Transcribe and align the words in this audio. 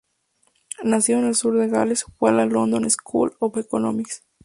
Nacido 0.81 1.19
en 1.19 1.25
el 1.27 1.35
sur 1.35 1.55
de 1.59 1.67
Gales, 1.67 2.05
fue 2.17 2.31
a 2.31 2.33
la 2.33 2.47
London 2.47 2.89
School 2.89 3.35
of 3.37 3.55
Economics. 3.57 4.23